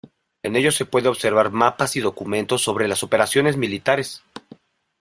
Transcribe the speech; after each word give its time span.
En 0.41 0.55
ellos 0.55 0.73
se 0.75 0.85
pueden 0.87 1.09
observar 1.09 1.51
mapas 1.51 1.95
y 1.95 1.99
documentos 1.99 2.63
sobre 2.63 2.87
las 2.87 3.03
operaciones 3.03 3.55
militares. 3.55 4.23